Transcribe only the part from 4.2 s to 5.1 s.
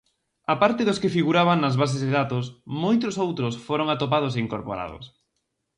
e incorporados.